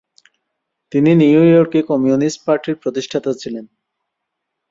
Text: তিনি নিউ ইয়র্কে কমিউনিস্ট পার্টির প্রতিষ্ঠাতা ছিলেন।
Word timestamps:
তিনি 0.91 1.11
নিউ 1.15 1.41
ইয়র্কে 1.43 1.79
কমিউনিস্ট 1.83 2.39
পার্টির 2.45 2.75
প্রতিষ্ঠাতা 2.75 3.31
ছিলেন। 3.33 3.65